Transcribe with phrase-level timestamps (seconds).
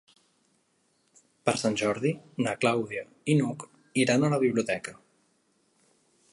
[1.49, 2.13] Per Sant Jordi
[2.47, 3.69] na Clàudia i n'Hug
[4.05, 4.99] iran a la biblioteca.